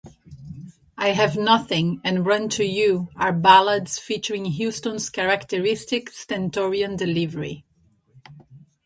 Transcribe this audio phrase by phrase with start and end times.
[0.97, 7.65] "I Have Nothing" and "Run to You" are ballads featuring Houston's characteristic stentorian delivery.